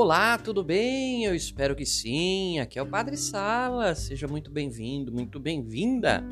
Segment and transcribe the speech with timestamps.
[0.00, 1.24] Olá, tudo bem?
[1.24, 2.60] Eu espero que sim.
[2.60, 3.96] Aqui é o Padre Sala.
[3.96, 6.24] Seja muito bem-vindo, muito bem-vinda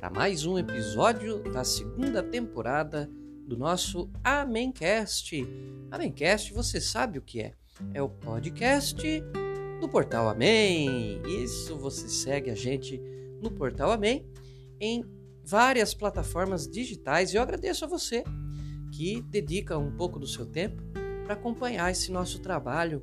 [0.00, 3.06] para mais um episódio da segunda temporada
[3.46, 5.46] do nosso Amencast.
[5.90, 7.52] Amencast, você sabe o que é?
[7.92, 8.96] É o podcast
[9.78, 11.20] do Portal Amém.
[11.26, 12.98] Isso, você segue a gente
[13.42, 14.26] no Portal Amém
[14.80, 15.04] em
[15.44, 17.34] várias plataformas digitais.
[17.34, 18.24] E eu agradeço a você
[18.90, 20.82] que dedica um pouco do seu tempo
[21.26, 23.02] para acompanhar esse nosso trabalho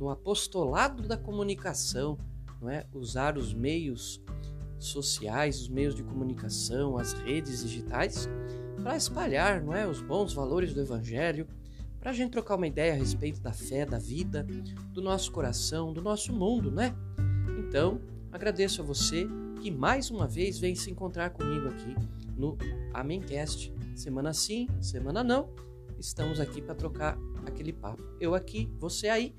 [0.00, 2.16] no apostolado da comunicação,
[2.62, 2.86] não é?
[2.94, 4.22] Usar os meios
[4.78, 8.26] sociais, os meios de comunicação, as redes digitais
[8.82, 11.46] para espalhar, não é, os bons valores do evangelho,
[12.00, 14.46] para a gente trocar uma ideia a respeito da fé, da vida,
[14.92, 16.94] do nosso coração, do nosso mundo, né?
[17.58, 18.00] Então,
[18.32, 19.28] agradeço a você
[19.60, 21.94] que mais uma vez vem se encontrar comigo aqui
[22.34, 22.56] no
[22.94, 23.74] Amencast.
[23.94, 25.50] Semana sim, semana não.
[25.98, 28.02] Estamos aqui para trocar aquele papo.
[28.20, 29.34] Eu aqui, você aí.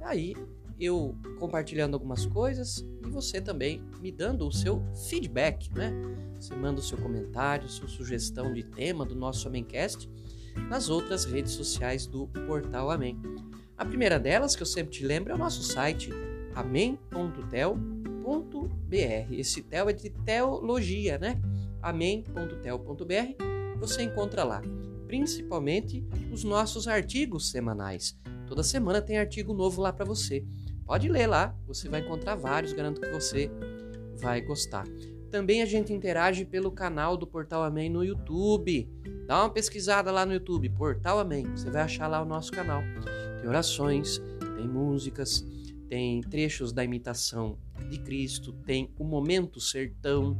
[0.00, 0.34] Aí
[0.78, 5.92] eu compartilhando algumas coisas e você também me dando o seu feedback, né?
[6.38, 10.10] Você manda o seu comentário, sua sugestão de tema do nosso Amencast
[10.68, 13.20] nas outras redes sociais do Portal Amém.
[13.76, 16.10] A primeira delas, que eu sempre te lembro, é o nosso site
[16.54, 17.84] amém.tel.br.
[19.32, 21.40] Esse tel é de teologia, né?
[21.82, 23.78] amém.tel.br.
[23.78, 24.62] Você encontra lá
[25.06, 28.16] principalmente os nossos artigos semanais.
[28.46, 30.44] Toda semana tem artigo novo lá para você.
[30.84, 33.50] Pode ler lá, você vai encontrar vários, garanto que você
[34.18, 34.84] vai gostar.
[35.30, 38.88] Também a gente interage pelo canal do Portal Amém no YouTube.
[39.26, 41.44] Dá uma pesquisada lá no YouTube, Portal Amém.
[41.56, 42.82] Você vai achar lá o nosso canal.
[43.40, 44.22] Tem orações,
[44.56, 45.44] tem músicas,
[45.88, 47.58] tem trechos da imitação
[47.90, 50.38] de Cristo, tem o Momento Sertão,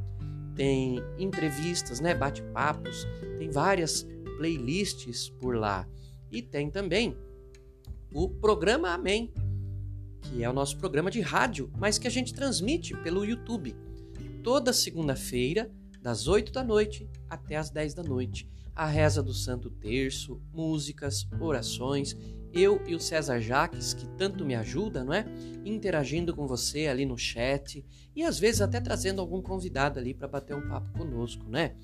[0.54, 3.06] tem entrevistas, né, bate-papos,
[3.38, 4.06] tem várias
[4.36, 5.88] playlists por lá.
[6.30, 7.16] E tem também
[8.12, 9.32] o programa Amém,
[10.22, 13.76] que é o nosso programa de rádio, mas que a gente transmite pelo YouTube.
[14.42, 15.70] Toda segunda-feira,
[16.04, 18.46] das 8 da noite até as 10 da noite.
[18.74, 22.14] A reza do Santo Terço, músicas, orações,
[22.52, 25.24] eu e o César Jaques, que tanto me ajuda, não é?
[25.64, 27.84] Interagindo com você ali no chat
[28.14, 31.74] e às vezes até trazendo algum convidado ali para bater um papo conosco, né?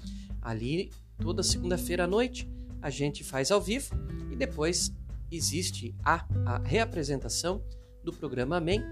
[0.42, 2.50] Ali Toda segunda-feira à noite
[2.82, 3.94] a gente faz ao vivo
[4.30, 4.92] e depois
[5.30, 7.62] existe a, a reapresentação
[8.02, 8.82] do programa Amém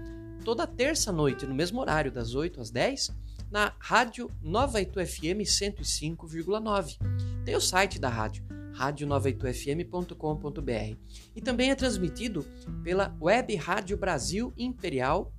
[0.43, 3.11] toda terça noite, no mesmo horário, das 8 às 10,
[3.51, 6.97] na rádio Nova Itu FM 105,9.
[7.43, 10.97] Tem o site da rádio, radionovaitufm.com.br.
[11.35, 12.45] E também é transmitido
[12.83, 15.35] pela web rádio Brasil Imperial.com.br.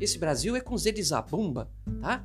[0.00, 2.22] Esse Brasil é com Z de Zabumba, tá?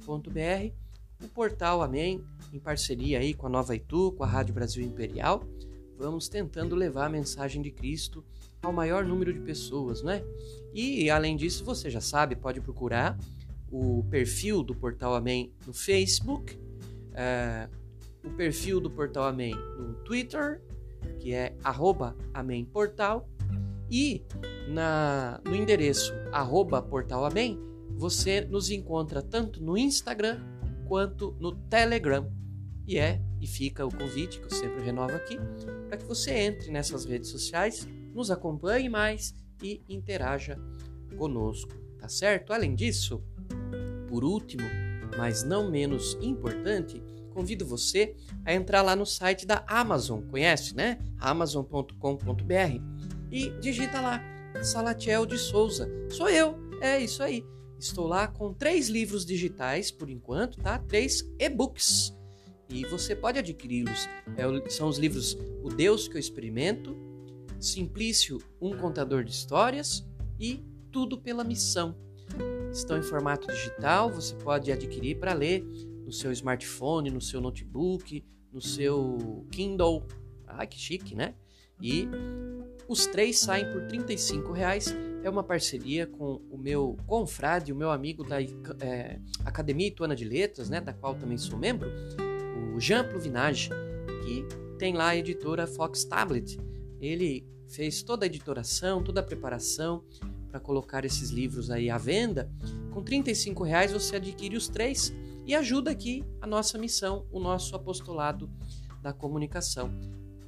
[0.00, 0.80] Brasilimperial.com.br
[1.22, 5.44] o portal Amém, em parceria aí com a Nova Itu, com a Rádio Brasil Imperial,
[5.98, 8.24] vamos tentando levar a mensagem de Cristo
[8.62, 10.22] ao maior número de pessoas, né?
[10.72, 13.18] E além disso, você já sabe, pode procurar
[13.70, 16.58] o perfil do Portal Amém no Facebook,
[17.12, 17.68] é,
[18.24, 20.62] o perfil do Portal Amém no Twitter,
[21.18, 23.28] que é arroba Amém Portal,
[23.90, 24.22] e
[24.68, 27.58] na, no endereço arroba Portal Amém,
[28.00, 30.40] você nos encontra tanto no Instagram
[30.88, 32.32] quanto no Telegram.
[32.86, 35.38] E é e fica o convite que eu sempre renovo aqui
[35.86, 40.58] para que você entre nessas redes sociais, nos acompanhe mais e interaja
[41.16, 42.54] conosco, tá certo?
[42.54, 43.22] Além disso,
[44.08, 44.64] por último,
[45.18, 47.02] mas não menos importante,
[47.34, 50.98] convido você a entrar lá no site da Amazon, conhece, né?
[51.18, 51.94] amazon.com.br
[53.30, 54.22] e digita lá
[54.62, 55.88] Salatiel de Souza.
[56.10, 57.44] Sou eu, é isso aí.
[57.80, 60.78] Estou lá com três livros digitais por enquanto, tá?
[60.78, 62.14] Três e-books.
[62.68, 64.06] E você pode adquiri-los.
[64.36, 66.94] É, são os livros O Deus que eu experimento,
[67.58, 70.06] Simplício, um contador de histórias
[70.38, 70.62] e
[70.92, 71.96] Tudo pela missão.
[72.70, 75.64] Estão em formato digital, você pode adquirir para ler
[76.04, 78.22] no seu smartphone, no seu notebook,
[78.52, 80.06] no seu Kindle.
[80.46, 81.34] Ai, que chique, né?
[81.80, 82.06] E
[82.86, 87.90] os três saem por R$ reais é uma parceria com o meu confrade, o meu
[87.90, 91.90] amigo da é, Academia Ituana de Letras, né, da qual também sou membro,
[92.74, 93.70] o Jean Pluvinage,
[94.24, 94.44] que
[94.78, 96.58] tem lá a editora Fox Tablet.
[97.00, 100.04] Ele fez toda a editoração, toda a preparação
[100.48, 102.50] para colocar esses livros aí à venda.
[102.90, 103.22] Com R$
[103.64, 105.12] reais você adquire os três
[105.46, 108.50] e ajuda aqui a nossa missão, o nosso apostolado
[109.02, 109.92] da comunicação.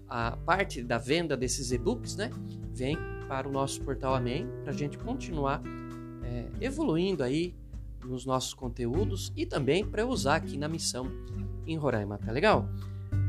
[0.08, 2.30] A parte da venda desses e-books, né,
[2.72, 2.96] vem
[3.32, 5.62] para o nosso portal Amém, para a gente continuar
[6.22, 7.54] é, evoluindo aí
[8.04, 11.10] nos nossos conteúdos e também para usar aqui na missão
[11.66, 12.68] em Roraima, tá legal?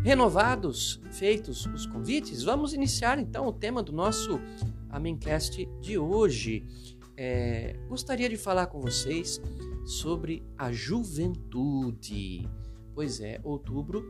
[0.04, 4.42] Renovados, feitos os convites, vamos iniciar então o tema do nosso
[4.90, 6.68] Amencast de hoje.
[7.16, 9.42] É, gostaria de falar com vocês
[9.86, 12.46] sobre a juventude.
[12.94, 14.04] Pois é, outubro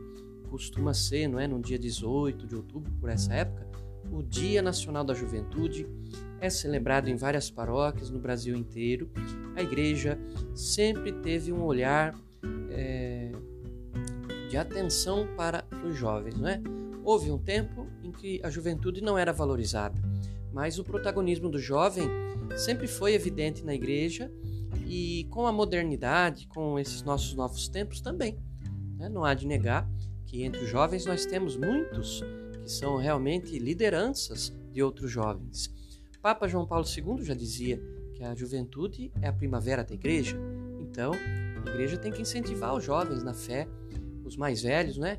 [0.50, 3.73] costuma ser, não é, no dia 18 de outubro, por essa época,
[4.14, 5.86] o Dia Nacional da Juventude.
[6.40, 9.10] É celebrado em várias paróquias no Brasil inteiro.
[9.56, 10.18] A igreja
[10.54, 12.14] sempre teve um olhar
[12.70, 13.32] é,
[14.48, 16.60] de atenção para os jovens, não é?
[17.02, 20.00] Houve um tempo em que a juventude não era valorizada,
[20.52, 22.08] mas o protagonismo do jovem
[22.56, 24.30] sempre foi evidente na igreja
[24.86, 28.38] e com a modernidade, com esses nossos novos tempos também.
[28.96, 29.08] Né?
[29.08, 29.88] Não há de negar
[30.26, 32.22] que entre os jovens nós temos muitos
[32.64, 35.72] que são realmente lideranças de outros jovens.
[36.20, 37.78] Papa João Paulo II já dizia
[38.14, 40.36] que a juventude é a primavera da igreja.
[40.80, 43.68] Então, a igreja tem que incentivar os jovens na fé,
[44.24, 45.18] os mais velhos, né?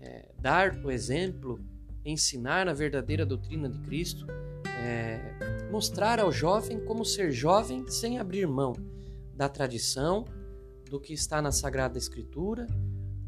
[0.00, 1.60] É, dar o exemplo,
[2.04, 4.26] ensinar a verdadeira doutrina de Cristo,
[4.82, 8.74] é, mostrar ao jovem como ser jovem sem abrir mão
[9.34, 10.24] da tradição,
[10.88, 12.66] do que está na Sagrada Escritura,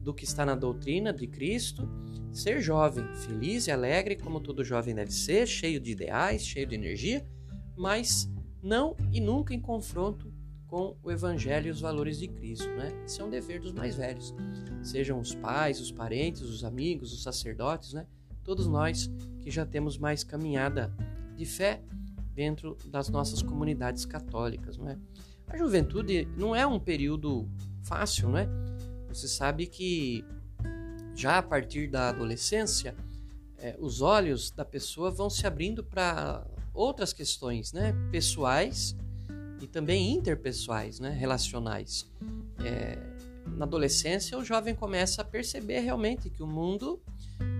[0.00, 1.89] do que está na doutrina de Cristo,
[2.33, 6.75] ser jovem, feliz e alegre como todo jovem deve ser, cheio de ideais, cheio de
[6.75, 7.27] energia,
[7.77, 8.31] mas
[8.62, 10.33] não e nunca em confronto
[10.67, 12.69] com o Evangelho e os valores de Cristo.
[12.69, 12.93] Né?
[13.05, 14.35] Esse é um dever dos mais velhos,
[14.83, 18.06] sejam os pais, os parentes, os amigos, os sacerdotes, né?
[18.45, 19.11] todos nós
[19.41, 20.95] que já temos mais caminhada
[21.37, 21.83] de fé
[22.35, 24.77] dentro das nossas comunidades católicas.
[24.77, 24.99] Não é?
[25.49, 27.49] A juventude não é um período
[27.83, 28.47] fácil, né?
[29.08, 30.25] Você sabe que
[31.14, 32.94] já a partir da adolescência,
[33.58, 37.93] é, os olhos da pessoa vão se abrindo para outras questões, né?
[38.12, 38.96] Pessoais
[39.60, 42.08] e também interpessoais, né, relacionais.
[42.64, 42.96] É,
[43.56, 47.00] na adolescência, o jovem começa a perceber realmente que o mundo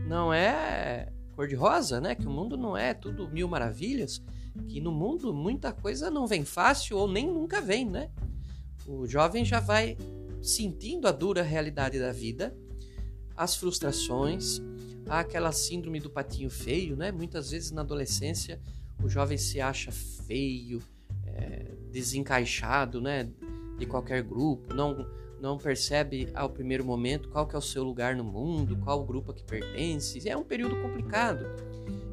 [0.07, 2.15] não é cor-de-rosa, né?
[2.15, 4.23] Que o mundo não é tudo mil maravilhas,
[4.69, 8.11] que no mundo muita coisa não vem fácil ou nem nunca vem, né?
[8.87, 9.97] O jovem já vai
[10.43, 12.57] sentindo a dura realidade da vida,
[13.37, 14.61] as frustrações,
[15.09, 17.13] aquela síndrome do patinho feio, né?
[17.13, 18.61] Muitas vezes na adolescência
[19.03, 20.83] o jovem se acha feio,
[21.25, 23.31] é, desencaixado, né,
[23.79, 25.07] de qualquer grupo, não
[25.41, 29.05] não percebe ao primeiro momento qual que é o seu lugar no mundo, qual o
[29.05, 30.29] grupo a que pertence.
[30.29, 31.47] É um período complicado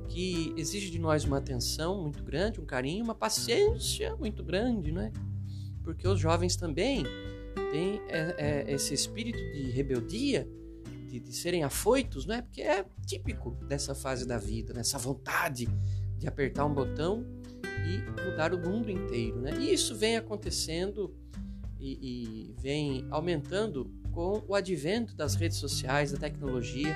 [0.08, 5.12] que exige de nós uma atenção muito grande, um carinho, uma paciência muito grande, né?
[5.84, 7.04] Porque os jovens também
[7.72, 10.48] têm é, é, esse espírito de rebeldia,
[11.08, 12.42] de, de serem afoitos, né?
[12.42, 15.04] Porque é típico dessa fase da vida, nessa né?
[15.04, 15.68] vontade
[16.18, 17.26] de apertar um botão
[17.86, 19.42] e mudar o mundo inteiro.
[19.42, 19.52] Né?
[19.60, 21.14] E isso vem acontecendo
[21.80, 26.96] e, e vem aumentando com o advento das redes sociais, da tecnologia.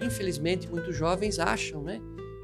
[0.00, 2.00] Infelizmente, muitos jovens acham né,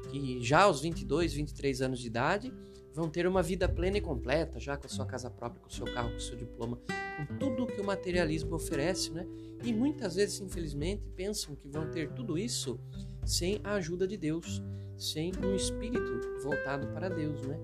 [0.09, 2.53] que já aos 22, 23 anos de idade
[2.93, 5.71] vão ter uma vida plena e completa, já com a sua casa própria, com o
[5.71, 6.79] seu carro, com o seu diploma,
[7.17, 9.25] com tudo que o materialismo oferece, né?
[9.63, 12.79] E muitas vezes, infelizmente, pensam que vão ter tudo isso
[13.25, 14.61] sem a ajuda de Deus,
[14.97, 17.57] sem um espírito voltado para Deus, né?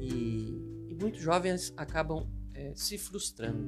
[0.00, 3.66] E, e muitos jovens acabam é, se frustrando.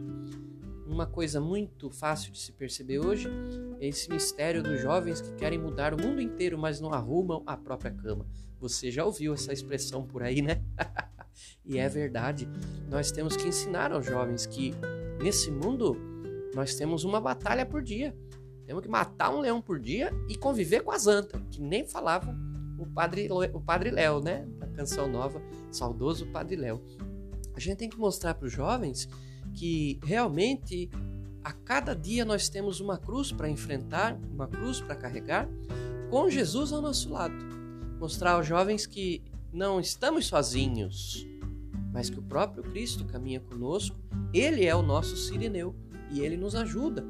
[0.86, 3.28] Uma coisa muito fácil de se perceber hoje
[3.86, 7.90] esse mistério dos jovens que querem mudar o mundo inteiro, mas não arrumam a própria
[7.90, 8.26] cama.
[8.60, 10.62] Você já ouviu essa expressão por aí, né?
[11.64, 12.48] e é verdade.
[12.88, 14.72] Nós temos que ensinar aos jovens que
[15.20, 15.96] nesse mundo
[16.54, 18.16] nós temos uma batalha por dia.
[18.66, 22.32] Temos que matar um leão por dia e conviver com as antas, que nem falava
[22.78, 24.46] o padre, o padre Léo, né?
[24.58, 26.80] Na canção nova, saudoso Padre Léo.
[27.54, 29.08] A gente tem que mostrar para os jovens
[29.54, 30.88] que realmente
[31.44, 35.48] a cada dia nós temos uma cruz para enfrentar, uma cruz para carregar,
[36.10, 37.34] com Jesus ao nosso lado.
[37.98, 39.22] Mostrar aos jovens que
[39.52, 41.26] não estamos sozinhos,
[41.92, 43.96] mas que o próprio Cristo caminha conosco,
[44.32, 45.74] ele é o nosso sirineu
[46.10, 47.04] e ele nos ajuda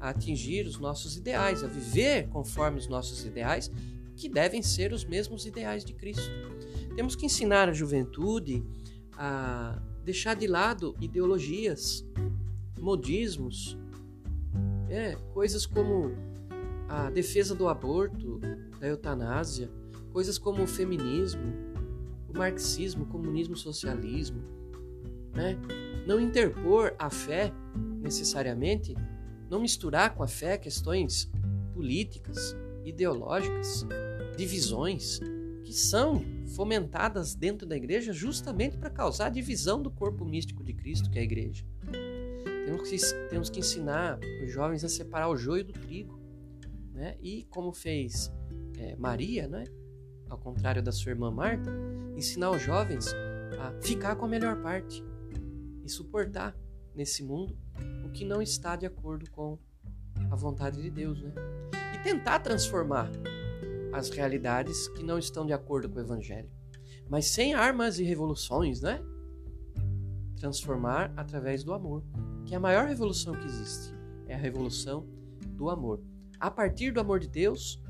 [0.00, 3.70] a atingir os nossos ideais, a viver conforme os nossos ideais
[4.16, 6.30] que devem ser os mesmos ideais de Cristo.
[6.94, 8.62] Temos que ensinar a juventude
[9.16, 12.04] a deixar de lado ideologias,
[12.84, 13.78] modismos,
[14.90, 16.12] é, coisas como
[16.86, 18.38] a defesa do aborto,
[18.78, 19.70] da eutanásia,
[20.12, 21.42] coisas como o feminismo,
[22.28, 24.42] o marxismo, o comunismo, o socialismo,
[25.32, 25.58] né?
[26.06, 27.50] Não interpor a fé
[28.02, 28.94] necessariamente,
[29.48, 31.32] não misturar com a fé questões
[31.72, 33.86] políticas, ideológicas,
[34.36, 35.20] divisões
[35.64, 36.22] que são
[36.54, 41.18] fomentadas dentro da igreja justamente para causar a divisão do corpo místico de Cristo, que
[41.18, 41.64] é a igreja.
[42.64, 42.96] Temos que,
[43.28, 46.18] temos que ensinar os jovens a separar o joio do trigo.
[46.92, 47.16] né?
[47.20, 48.32] E como fez
[48.78, 49.64] é, Maria, né?
[50.28, 51.70] Ao contrário da sua irmã Marta,
[52.16, 53.14] ensinar os jovens
[53.60, 55.04] a ficar com a melhor parte
[55.84, 56.56] e suportar
[56.94, 57.56] nesse mundo
[58.04, 59.58] o que não está de acordo com
[60.30, 61.32] a vontade de Deus, né?
[61.94, 63.10] E tentar transformar
[63.92, 66.50] as realidades que não estão de acordo com o evangelho,
[67.08, 69.00] mas sem armas e revoluções, né?
[70.36, 72.02] Transformar através do amor,
[72.54, 73.92] é a maior revolução que existe,
[74.28, 75.04] é a revolução
[75.56, 76.00] do amor.
[76.38, 77.82] A partir do amor de Deus,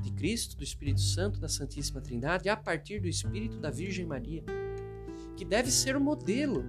[0.00, 4.44] de Cristo, do Espírito Santo, da Santíssima Trindade, a partir do Espírito da Virgem Maria,
[5.36, 6.64] que deve ser o modelo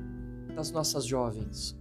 [0.56, 1.78] das nossas jovens.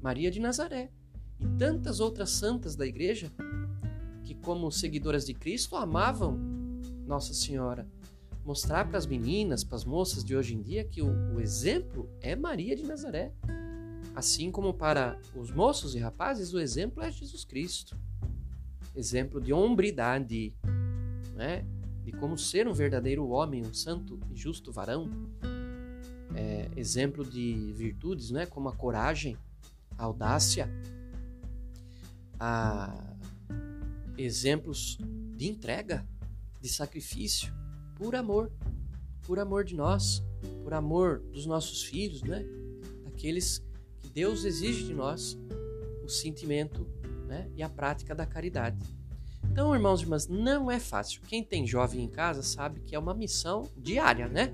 [0.00, 0.92] Maria de Nazaré
[1.40, 3.32] e tantas outras santas da igreja
[4.22, 6.38] que, como seguidoras de Cristo, amavam
[7.04, 7.88] Nossa Senhora.
[8.44, 12.08] Mostrar para as meninas, para as moças de hoje em dia, que o, o exemplo
[12.20, 13.32] é Maria de Nazaré.
[14.14, 17.96] Assim como para os moços e rapazes, o exemplo é Jesus Cristo.
[18.94, 20.54] Exemplo de hombridade,
[21.34, 21.64] né?
[22.04, 25.08] de como ser um verdadeiro homem, um santo e justo varão.
[26.34, 28.46] É, exemplo de virtudes, né?
[28.46, 29.36] como a coragem,
[29.96, 30.68] a audácia,
[32.38, 33.14] a
[34.16, 34.98] exemplos
[35.36, 36.06] de entrega,
[36.60, 37.52] de sacrifício,
[37.96, 38.50] por amor,
[39.26, 40.22] por amor de nós,
[40.62, 42.44] por amor dos nossos filhos, né?
[43.04, 43.71] Daqueles que
[44.12, 45.38] Deus exige de nós
[46.04, 46.86] o sentimento
[47.26, 47.50] né?
[47.56, 49.02] e a prática da caridade.
[49.50, 51.20] Então, irmãos e irmãs, não é fácil.
[51.22, 54.52] Quem tem jovem em casa sabe que é uma missão diária, né?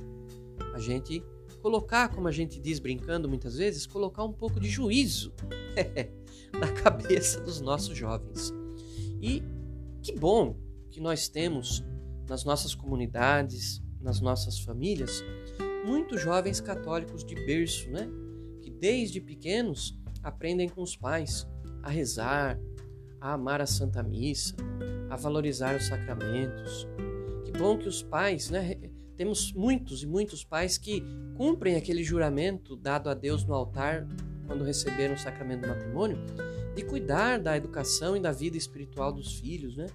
[0.74, 1.22] A gente
[1.62, 5.32] colocar, como a gente diz brincando muitas vezes, colocar um pouco de juízo
[6.52, 8.52] na cabeça dos nossos jovens.
[9.20, 9.42] E
[10.02, 10.56] que bom
[10.90, 11.84] que nós temos
[12.28, 15.22] nas nossas comunidades, nas nossas famílias,
[15.84, 18.08] muitos jovens católicos de berço, né?
[18.78, 21.46] Desde pequenos aprendem com os pais
[21.82, 22.58] a rezar,
[23.20, 24.54] a amar a Santa Missa,
[25.10, 26.86] a valorizar os sacramentos.
[27.44, 28.76] Que bom que os pais, né?
[29.16, 31.02] Temos muitos e muitos pais que
[31.36, 34.06] cumprem aquele juramento dado a Deus no altar
[34.46, 36.18] quando receberam o sacramento do matrimônio,
[36.74, 39.86] de cuidar da educação e da vida espiritual dos filhos, né?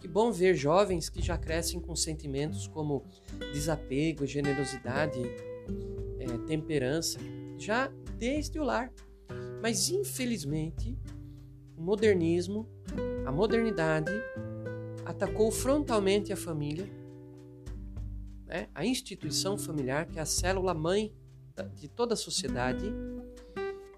[0.00, 3.04] Que bom ver jovens que já crescem com sentimentos como
[3.52, 5.18] desapego, generosidade,
[6.20, 7.18] é, temperança,
[7.58, 8.92] já desde o lar.
[9.60, 10.96] Mas infelizmente,
[11.76, 12.68] o modernismo,
[13.26, 14.12] a modernidade,
[15.04, 16.88] atacou frontalmente a família,
[18.46, 18.68] né?
[18.74, 21.12] a instituição familiar, que é a célula mãe
[21.74, 22.92] de toda a sociedade,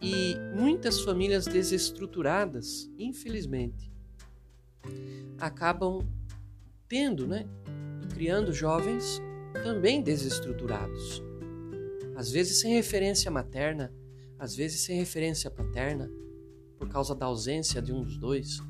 [0.01, 3.93] e muitas famílias desestruturadas, infelizmente,
[5.39, 6.01] acabam
[6.89, 7.47] tendo, né,
[8.15, 9.21] criando jovens
[9.63, 11.23] também desestruturados.
[12.21, 13.91] Às vezes sem referência materna,
[14.39, 16.11] às vezes sem referência paterna,
[16.77, 18.61] por causa da ausência de um dos dois.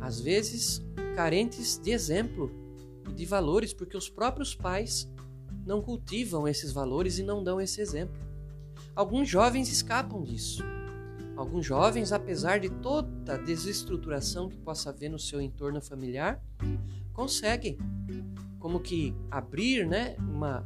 [0.00, 0.80] Às vezes
[1.16, 2.52] carentes de exemplo
[3.10, 5.10] e de valores, porque os próprios pais
[5.66, 8.14] não cultivam esses valores e não dão esse exemplo.
[8.94, 10.62] Alguns jovens escapam disso.
[11.34, 16.40] Alguns jovens, apesar de toda a desestruturação que possa haver no seu entorno familiar,
[17.12, 17.76] conseguem
[18.60, 20.64] como que abrir né, uma,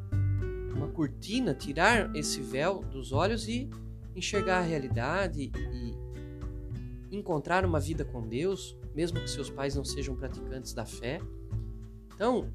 [0.75, 3.69] uma cortina, tirar esse véu dos olhos e
[4.15, 10.17] enxergar a realidade e encontrar uma vida com Deus, mesmo que seus pais não sejam
[10.17, 11.21] praticantes da fé.
[12.15, 12.53] Então,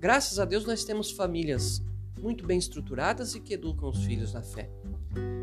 [0.00, 1.82] graças a Deus nós temos famílias
[2.20, 4.70] muito bem estruturadas e que educam os filhos na fé.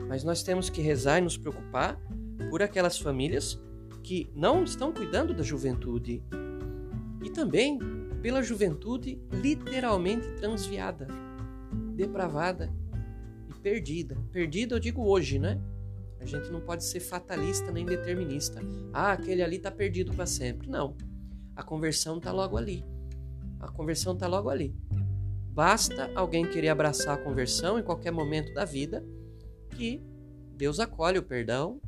[0.08, 2.00] Mas nós temos que rezar e nos preocupar
[2.50, 3.60] por aquelas famílias
[4.04, 6.24] que não estão cuidando da juventude
[7.24, 7.80] e também
[8.22, 11.08] pela juventude literalmente transviada,
[11.92, 12.72] depravada
[13.50, 14.18] e perdida.
[14.32, 15.62] Perdida eu digo hoje, né?
[16.20, 18.62] A gente não pode ser fatalista nem determinista.
[18.94, 20.70] Ah, aquele ali está perdido para sempre.
[20.70, 20.96] Não.
[21.56, 22.86] A conversão está logo ali.
[23.60, 24.76] A conversão está logo ali.
[25.52, 29.04] Basta alguém querer abraçar a conversão em qualquer momento da vida
[29.76, 30.02] que
[30.56, 31.82] Deus acolhe o perdão,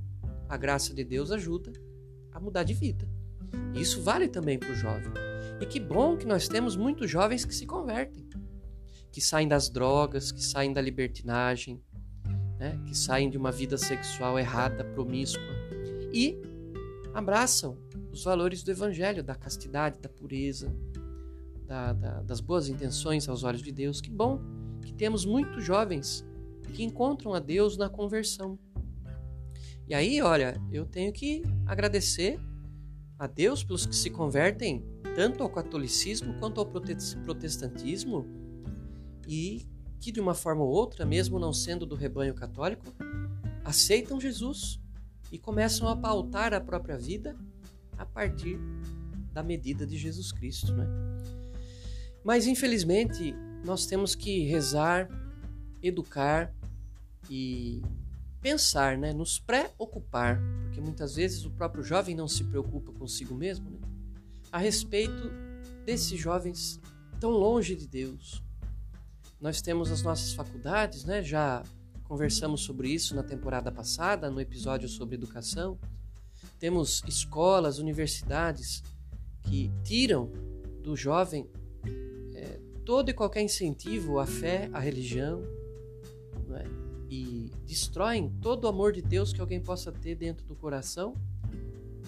[0.50, 1.72] a graça de Deus ajuda
[2.32, 3.08] a mudar de vida.
[3.76, 5.12] Isso vale também para o jovem.
[5.62, 8.23] E que bom que nós temos muitos jovens que se convertem,
[9.14, 11.80] que saem das drogas, que saem da libertinagem,
[12.58, 12.82] né?
[12.88, 15.54] que saem de uma vida sexual errada, promíscua
[16.12, 16.42] e
[17.14, 17.78] abraçam
[18.12, 20.76] os valores do Evangelho, da castidade, da pureza,
[21.68, 24.02] da, da, das boas intenções aos olhos de Deus.
[24.02, 24.42] Que bom
[24.82, 26.26] que temos muitos jovens
[26.74, 28.58] que encontram a Deus na conversão.
[29.88, 32.40] E aí, olha, eu tenho que agradecer
[33.20, 34.84] a Deus pelos que se convertem
[35.16, 38.42] tanto ao catolicismo quanto ao protestantismo
[39.28, 39.66] e
[40.00, 42.86] que de uma forma ou outra, mesmo não sendo do rebanho católico,
[43.64, 44.80] aceitam Jesus
[45.32, 47.36] e começam a pautar a própria vida
[47.98, 48.60] a partir
[49.32, 50.86] da medida de Jesus Cristo, né?
[52.24, 53.34] Mas infelizmente
[53.66, 55.10] nós temos que rezar,
[55.82, 56.54] educar
[57.30, 57.82] e
[58.42, 59.14] pensar, né?
[59.14, 63.80] Nos preocupar, porque muitas vezes o próprio jovem não se preocupa consigo mesmo, né?
[64.52, 65.32] A respeito
[65.86, 66.80] desses jovens
[67.20, 68.44] tão longe de Deus.
[69.44, 71.22] Nós temos as nossas faculdades, né?
[71.22, 71.62] Já
[72.06, 75.78] conversamos sobre isso na temporada passada, no episódio sobre educação.
[76.58, 78.82] Temos escolas, universidades
[79.42, 80.32] que tiram
[80.82, 81.50] do jovem
[82.34, 85.44] é, todo e qualquer incentivo à fé, à religião,
[86.56, 86.64] é?
[87.10, 91.16] e destroem todo o amor de Deus que alguém possa ter dentro do coração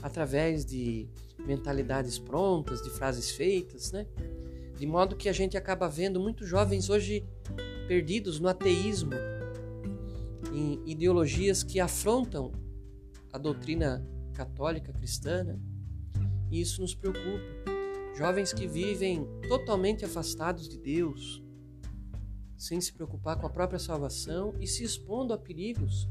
[0.01, 1.09] através de
[1.45, 4.07] mentalidades prontas, de frases feitas, né?
[4.75, 7.25] De modo que a gente acaba vendo muitos jovens hoje
[7.87, 9.13] perdidos no ateísmo,
[10.53, 12.51] em ideologias que afrontam
[13.31, 15.59] a doutrina católica cristã, né?
[16.51, 17.65] e isso nos preocupa.
[18.17, 21.43] Jovens que vivem totalmente afastados de Deus,
[22.57, 26.09] sem se preocupar com a própria salvação e se expondo a perigos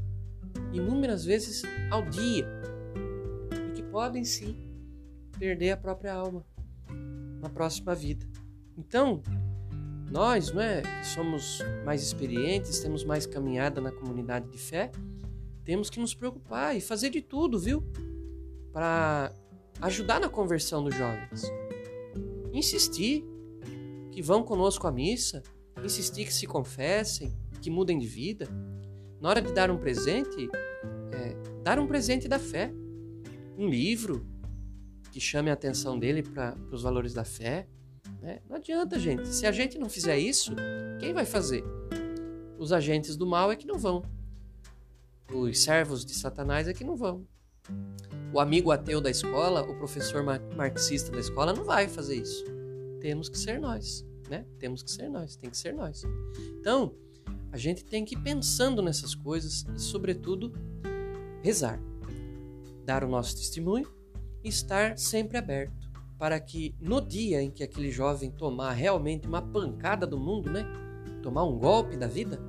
[0.71, 2.47] inúmeras vezes ao dia,
[3.67, 4.55] e que podem sim
[5.37, 6.45] perder a própria alma
[7.41, 8.34] na próxima vida.
[8.77, 9.21] Então,
[10.11, 14.91] nós, não é, que somos mais experientes, temos mais caminhada na comunidade de fé,
[15.63, 17.83] temos que nos preocupar e fazer de tudo, viu?
[18.71, 19.33] Para
[19.81, 21.43] ajudar na conversão dos jovens.
[22.53, 23.25] Insistir
[24.11, 25.41] que vão conosco à missa,
[25.83, 28.47] insistir que se confessem, que mudem de vida.
[29.19, 30.49] Na hora de dar um presente,
[31.11, 32.71] é, dar um presente da fé.
[33.57, 34.25] Um livro
[35.11, 37.67] que chame a atenção dele para os valores da fé.
[38.25, 38.39] Né?
[38.49, 39.27] Não adianta, gente.
[39.27, 40.55] Se a gente não fizer isso,
[40.99, 41.63] quem vai fazer?
[42.57, 44.03] Os agentes do mal é que não vão.
[45.31, 47.23] Os servos de Satanás é que não vão.
[48.33, 50.23] O amigo ateu da escola, o professor
[50.55, 52.43] marxista da escola não vai fazer isso.
[52.99, 54.43] Temos que ser nós, né?
[54.57, 56.03] Temos que ser nós, tem que ser nós.
[56.59, 56.95] Então,
[57.51, 60.51] a gente tem que ir pensando nessas coisas e, sobretudo,
[61.43, 61.79] rezar,
[62.83, 63.87] dar o nosso testemunho
[64.43, 65.84] e estar sempre aberto
[66.17, 70.65] para que no dia em que aquele jovem tomar realmente uma pancada do mundo, né?
[71.21, 72.39] Tomar um golpe da vida,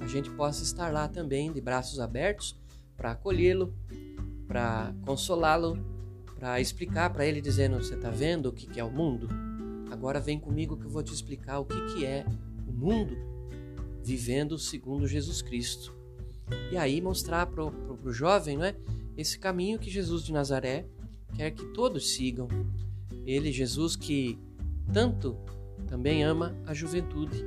[0.00, 2.58] a gente possa estar lá também de braços abertos
[2.96, 3.72] para acolhê-lo,
[4.46, 5.78] para consolá-lo,
[6.38, 9.28] para explicar para ele dizendo: "Você está vendo o que que é o mundo?
[9.90, 12.24] Agora vem comigo que eu vou te explicar o que que é
[12.66, 13.16] o mundo
[14.02, 15.94] vivendo segundo Jesus Cristo."
[16.72, 18.74] E aí mostrar para o jovem, não é?
[19.16, 20.86] Esse caminho que Jesus de Nazaré
[21.36, 22.48] quer que todos sigam,
[23.30, 24.38] ele, Jesus, que
[24.92, 25.36] tanto
[25.86, 27.44] também ama a juventude.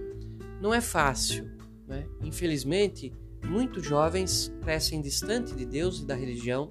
[0.61, 1.49] Não é fácil,
[1.87, 2.05] né?
[2.21, 3.11] infelizmente,
[3.43, 6.69] muitos jovens crescem distante de Deus e da religião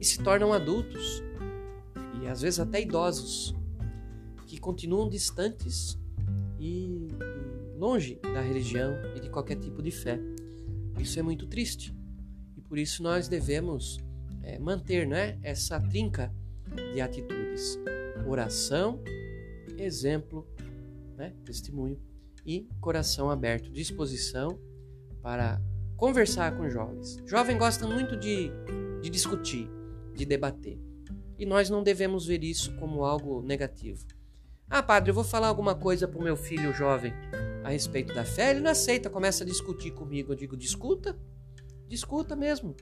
[0.00, 1.22] e se tornam adultos
[2.20, 3.54] e às vezes até idosos
[4.46, 5.96] que continuam distantes
[6.58, 7.08] e,
[7.76, 10.18] longe da religião e de qualquer tipo de fé.
[10.98, 11.94] Isso é muito triste
[12.56, 13.98] e por isso nós devemos
[14.42, 16.34] é, manter né, essa trinca
[16.92, 17.78] de atitudes:
[18.26, 19.02] oração,
[19.76, 20.46] exemplo,
[21.16, 22.00] né, testemunho
[22.44, 24.58] e coração aberto, disposição
[25.22, 25.60] para
[25.96, 27.18] conversar com jovens.
[27.26, 28.50] Jovem gosta muito de,
[29.02, 29.68] de discutir,
[30.14, 30.78] de debater.
[31.38, 34.04] E nós não devemos ver isso como algo negativo.
[34.70, 37.12] Ah, padre, eu vou falar alguma coisa para o meu filho jovem
[37.64, 38.50] a respeito da fé.
[38.50, 40.32] Ele não aceita, começa a discutir comigo.
[40.32, 41.18] Eu digo, discuta,
[41.86, 42.74] discuta mesmo.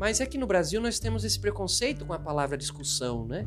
[0.00, 3.46] Mas é que no Brasil nós temos esse preconceito com a palavra discussão, né?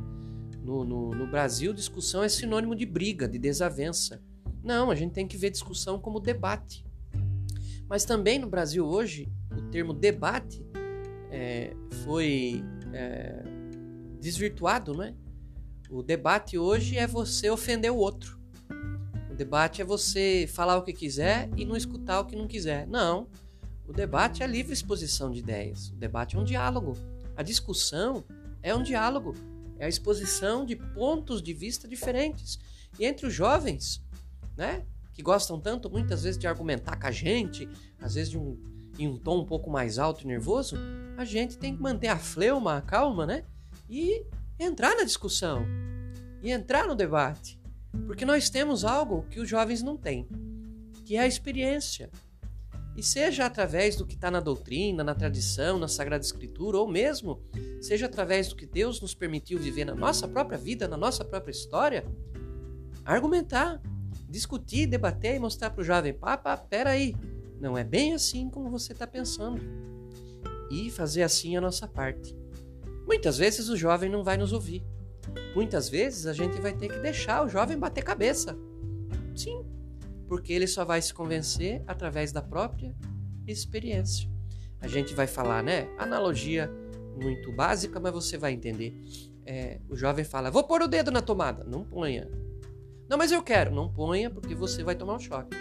[0.64, 4.22] No, no, no, Brasil, discussão é sinônimo de briga, de desavença.
[4.64, 6.86] Não, a gente tem que ver discussão como debate.
[7.90, 10.64] Mas também no Brasil hoje, o termo debate
[11.32, 11.74] é,
[12.06, 12.64] foi
[12.94, 13.44] é,
[14.22, 15.16] desvirtuado, né?
[15.90, 18.40] O debate hoje é você ofender o outro.
[19.32, 22.86] O debate é você falar o que quiser e não escutar o que não quiser.
[22.86, 23.28] Não.
[23.88, 25.90] O debate é a livre exposição de ideias.
[25.90, 26.98] O debate é um diálogo.
[27.36, 28.24] A discussão
[28.62, 29.36] é um diálogo.
[29.78, 32.60] É a exposição de pontos de vista diferentes.
[32.98, 34.02] E entre os jovens,
[34.56, 37.68] né, que gostam tanto muitas vezes de argumentar com a gente,
[38.02, 38.58] às vezes de um,
[38.98, 40.78] em um tom um pouco mais alto e nervoso,
[41.18, 43.44] a gente tem que manter a fleuma, a calma, né?
[43.90, 44.26] E
[44.58, 45.66] entrar na discussão.
[46.42, 47.60] E entrar no debate.
[48.08, 50.28] Porque nós temos algo que os jovens não têm,
[51.06, 52.10] que é a experiência.
[52.96, 57.42] E seja através do que está na doutrina, na tradição, na Sagrada Escritura, ou mesmo
[57.82, 61.52] seja através do que Deus nos permitiu viver na nossa própria vida, na nossa própria
[61.52, 62.06] história,
[63.04, 63.82] argumentar,
[64.30, 67.16] discutir, debater e mostrar para o jovem: papa, peraí,
[67.60, 69.62] não é bem assim como você está pensando.
[70.70, 72.36] E fazer assim a nossa parte.
[73.06, 74.84] Muitas vezes o jovem não vai nos ouvir.
[75.56, 78.58] muitas vezes a gente vai ter que deixar o jovem bater cabeça.
[79.36, 79.66] Sim,
[80.34, 82.96] porque ele só vai se convencer através da própria
[83.46, 84.28] experiência.
[84.82, 85.88] A gente vai falar, né?
[85.96, 86.72] Analogia
[87.22, 89.00] muito básica, mas você vai entender.
[89.46, 91.64] É, o jovem fala: Vou pôr o dedo na tomada.
[91.64, 92.28] Não ponha.
[93.08, 93.70] Não, mas eu quero.
[93.70, 95.56] Não ponha, porque você vai tomar um choque.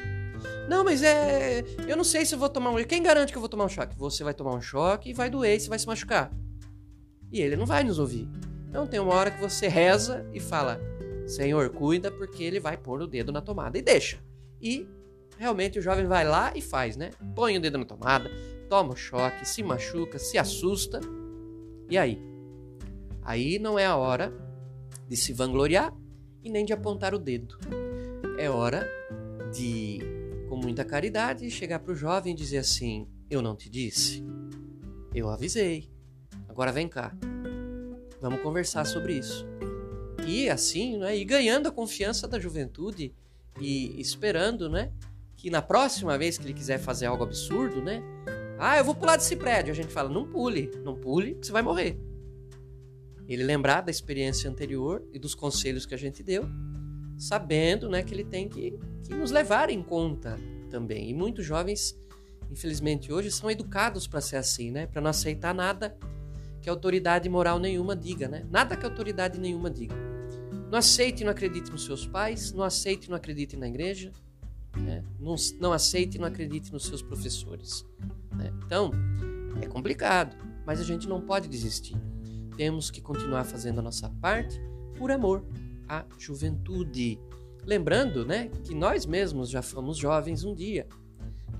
[0.66, 1.62] Não, mas é.
[1.86, 2.82] Eu não sei se eu vou tomar um.
[2.82, 3.94] Quem garante que eu vou tomar um choque?
[3.98, 6.32] Você vai tomar um choque e vai doer, você vai se machucar.
[7.30, 8.26] E ele não vai nos ouvir.
[8.70, 10.80] Então tem uma hora que você reza e fala:
[11.26, 13.76] Senhor, cuida, porque ele vai pôr o dedo na tomada.
[13.76, 14.31] E deixa.
[14.62, 14.86] E
[15.36, 17.10] realmente o jovem vai lá e faz, né?
[17.34, 18.30] Põe o dedo na tomada,
[18.68, 21.00] toma o choque, se machuca, se assusta.
[21.90, 22.18] E aí?
[23.22, 24.32] Aí não é a hora
[25.08, 25.92] de se vangloriar
[26.42, 27.58] e nem de apontar o dedo.
[28.38, 28.88] É hora
[29.52, 29.98] de,
[30.48, 34.24] com muita caridade, chegar para o jovem e dizer assim: Eu não te disse?
[35.14, 35.90] Eu avisei.
[36.48, 37.14] Agora vem cá.
[38.20, 39.46] Vamos conversar sobre isso.
[40.26, 43.14] E assim, né, e ganhando a confiança da juventude
[43.60, 44.90] e esperando, né,
[45.36, 48.02] que na próxima vez que ele quiser fazer algo absurdo, né,
[48.58, 51.52] ah, eu vou pular desse prédio, a gente fala, não pule, não pule, que você
[51.52, 51.98] vai morrer.
[53.28, 56.44] Ele lembrar da experiência anterior e dos conselhos que a gente deu,
[57.18, 60.36] sabendo, né, que ele tem que, que nos levar em conta
[60.70, 61.10] também.
[61.10, 61.98] E muitos jovens,
[62.50, 65.96] infelizmente hoje, são educados para ser assim, né, para não aceitar nada
[66.60, 68.46] que autoridade moral nenhuma diga, né?
[68.48, 70.11] Nada que autoridade nenhuma diga.
[70.72, 74.10] Não aceite e não acredite nos seus pais, não aceite e não acredite na igreja,
[74.74, 75.04] né?
[75.20, 77.84] não, não aceite e não acredite nos seus professores.
[78.34, 78.50] Né?
[78.64, 78.90] Então,
[79.60, 81.94] é complicado, mas a gente não pode desistir.
[82.56, 84.58] Temos que continuar fazendo a nossa parte
[84.96, 85.44] por amor
[85.86, 87.20] à juventude.
[87.66, 90.88] Lembrando né, que nós mesmos já fomos jovens um dia.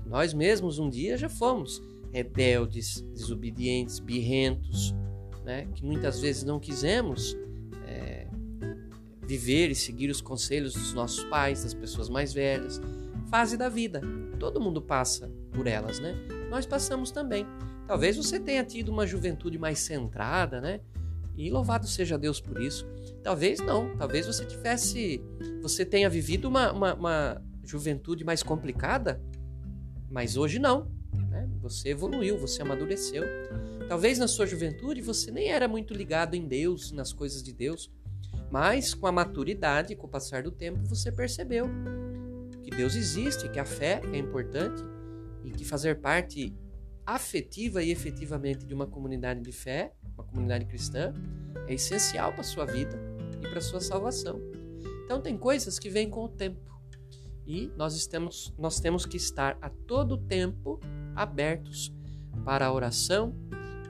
[0.07, 1.79] Nós mesmos um dia já fomos
[2.11, 4.91] rebeldes, desobedientes, birrentos,
[5.45, 7.37] né, que muitas vezes não quisemos
[9.25, 12.81] viver e seguir os conselhos dos nossos pais, das pessoas mais velhas.
[13.29, 14.01] Fase da vida.
[14.39, 16.15] Todo mundo passa por elas, né?
[16.49, 17.45] Nós passamos também.
[17.87, 20.81] Talvez você tenha tido uma juventude mais centrada, né?
[21.35, 22.87] E louvado seja Deus por isso.
[23.23, 23.95] Talvez não.
[23.97, 25.21] Talvez você tivesse.
[25.61, 29.21] Você tenha vivido uma, uma, uma juventude mais complicada,
[30.09, 30.91] mas hoje não.
[31.29, 31.49] Né?
[31.61, 33.23] Você evoluiu, você amadureceu.
[33.87, 37.91] Talvez na sua juventude você nem era muito ligado em Deus, nas coisas de Deus.
[38.53, 41.65] Mas com a maturidade, com o passar do tempo, você percebeu
[42.61, 44.79] que Deus existe, que a fé é importante
[45.43, 46.55] e que fazer parte
[47.03, 51.15] afetiva e efetivamente de uma comunidade de fé, uma comunidade cristã,
[51.67, 52.95] é essencial para a sua vida
[53.41, 54.39] e para a sua salvação.
[55.03, 56.61] Então tem coisas que vêm com o tempo.
[57.47, 60.79] E nós, estamos, nós temos que estar a todo tempo
[61.15, 61.91] abertos
[62.45, 63.35] para a oração,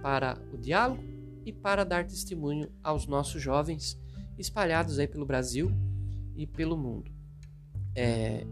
[0.02, 1.04] para o diálogo
[1.46, 4.02] e para dar testemunho aos nossos jovens
[4.38, 5.72] espalhados aí pelo Brasil
[6.36, 7.12] e pelo mundo.
[7.96, 8.46] É,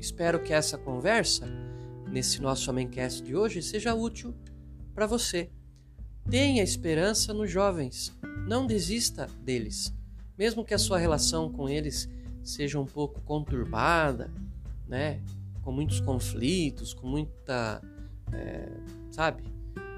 [0.00, 1.46] espero que essa conversa,
[2.10, 4.34] nesse nosso Amencast de hoje, seja útil
[4.94, 5.50] para você.
[6.28, 8.12] Tenha esperança nos jovens,
[8.48, 9.94] não desista deles.
[10.36, 12.08] Mesmo que a sua relação com eles
[12.42, 14.32] seja um pouco conturbada,
[14.86, 15.20] né?
[15.66, 17.82] com muitos conflitos, com muita,
[18.32, 18.68] é,
[19.10, 19.42] sabe,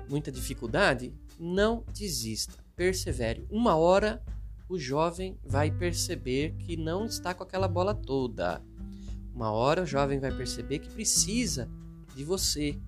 [0.09, 3.47] muita dificuldade, não desista, persevere.
[3.51, 4.23] Uma hora
[4.69, 8.63] o jovem vai perceber que não está com aquela bola toda.
[9.35, 11.69] Uma hora o jovem vai perceber que precisa
[12.15, 12.79] de você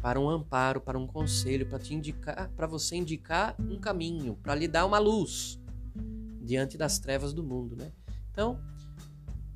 [0.00, 4.54] para um amparo, para um conselho, para te indicar, para você indicar um caminho, para
[4.54, 5.58] lhe dar uma luz
[6.40, 7.90] diante das trevas do mundo, né?
[8.30, 8.60] Então,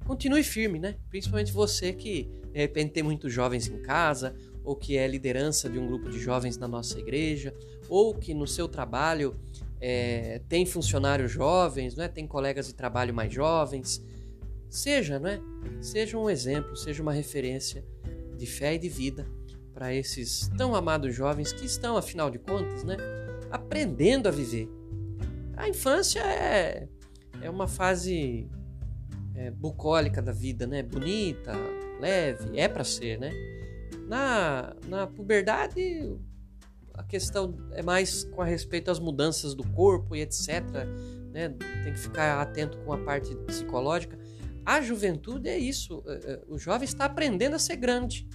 [0.05, 0.97] continue firme, né?
[1.09, 5.79] Principalmente você que de repente tem muitos jovens em casa, ou que é liderança de
[5.79, 7.55] um grupo de jovens na nossa igreja,
[7.89, 9.37] ou que no seu trabalho
[9.85, 12.07] é, tem funcionários jovens, né?
[12.07, 14.01] tem colegas de trabalho mais jovens.
[14.71, 15.41] Seja, né?
[15.81, 17.85] seja um exemplo, seja uma referência
[18.39, 19.27] de fé e de vida
[19.75, 22.97] para esses tão amados jovens que estão, afinal de contas, né?
[23.51, 24.71] aprendendo a viver.
[25.57, 26.89] A infância é,
[27.41, 28.49] é uma fase
[29.35, 30.85] é, bucólica da vida, né?
[30.85, 31.55] bonita,
[32.01, 33.33] leve, é para ser, né?
[34.07, 36.17] Na, na puberdade,
[36.95, 40.63] a questão é mais com a respeito às mudanças do corpo e etc.
[41.31, 41.49] Né?
[41.85, 44.19] Tem que ficar atento com a parte psicológica.
[44.65, 46.03] A juventude é isso.
[46.07, 48.29] É, é, o jovem está aprendendo a ser grande.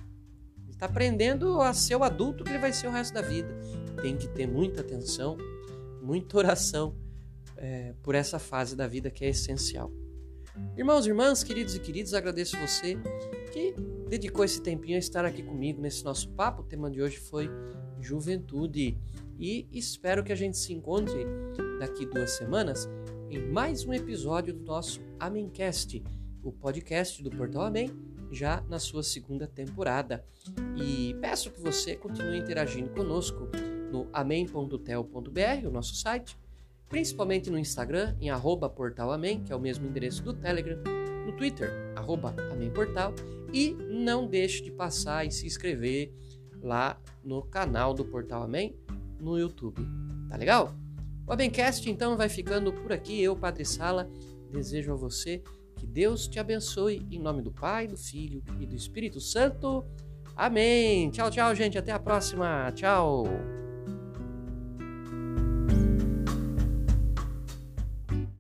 [0.70, 3.50] está aprendendo a ser o adulto que ele vai ser o resto da vida.
[4.02, 5.38] Tem que ter muita atenção,
[6.02, 6.96] muita oração
[7.56, 9.91] é, por essa fase da vida que é essencial.
[10.76, 12.98] Irmãos e irmãs, queridos e queridos, agradeço você
[13.54, 13.76] que
[14.10, 16.62] dedicou esse tempinho a estar aqui comigo nesse nosso papo.
[16.62, 17.50] O tema de hoje foi
[18.01, 18.97] juventude.
[19.39, 21.25] E espero que a gente se encontre
[21.79, 22.89] daqui duas semanas
[23.29, 26.03] em mais um episódio do nosso Amencast,
[26.43, 27.91] o podcast do Portal Amém,
[28.31, 30.23] já na sua segunda temporada.
[30.75, 33.49] E peço que você continue interagindo conosco
[33.91, 36.38] no amém.tel.br, o nosso site,
[36.89, 40.81] principalmente no Instagram, em arroba portalamém, que é o mesmo endereço do Telegram,
[41.25, 42.33] no Twitter, arroba
[43.53, 46.13] e não deixe de passar e se inscrever
[46.62, 48.76] lá no canal do Portal Amém
[49.20, 49.82] no YouTube.
[50.30, 50.74] Tá legal?
[51.26, 53.22] O Abencast então vai ficando por aqui.
[53.22, 54.10] Eu, Padre Sala,
[54.52, 55.43] desejo a você
[55.76, 59.86] que Deus te abençoe em nome do Pai, do Filho e do Espírito Santo.
[60.36, 61.10] Amém.
[61.12, 61.78] Tchau, tchau, gente.
[61.78, 62.72] Até a próxima.
[62.74, 63.26] Tchau.